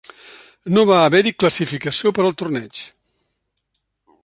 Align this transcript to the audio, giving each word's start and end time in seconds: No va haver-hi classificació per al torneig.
No 0.77 0.85
va 0.91 1.01
haver-hi 1.09 1.33
classificació 1.43 2.13
per 2.19 2.25
al 2.25 2.35
torneig. 2.43 2.83